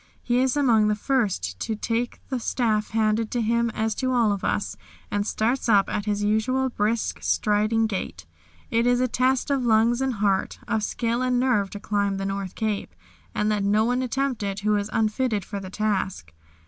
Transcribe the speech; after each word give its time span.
He 0.23 0.39
is 0.39 0.57
among 0.57 0.87
the 0.87 0.95
first 0.95 1.59
to 1.59 1.75
take 1.75 2.21
the 2.29 2.39
staff, 2.39 2.89
handed 2.89 3.29
to 3.29 3.39
him 3.39 3.69
as 3.69 3.93
to 3.93 4.11
all 4.11 4.31
of 4.31 4.43
us, 4.43 4.75
and 5.11 5.27
starts 5.27 5.69
up 5.69 5.91
at 5.93 6.05
his 6.05 6.23
usual 6.23 6.69
brisk, 6.69 7.19
striding 7.21 7.85
gait. 7.85 8.25
It 8.71 8.87
is 8.87 8.99
a 8.99 9.07
test 9.07 9.51
of 9.51 9.63
lungs 9.63 10.01
and 10.01 10.13
heart, 10.15 10.57
of 10.67 10.83
skill 10.83 11.21
and 11.21 11.39
nerve 11.39 11.69
to 11.69 11.79
climb 11.79 12.17
the 12.17 12.25
North 12.25 12.55
Cape, 12.55 12.95
and 13.35 13.47
let 13.49 13.63
no 13.63 13.85
one 13.85 14.01
attempt 14.01 14.41
it 14.41 14.61
who 14.61 14.75
is 14.75 14.89
unfitted 14.91 15.45
for 15.45 15.59
the 15.59 15.69
task. 15.69 16.33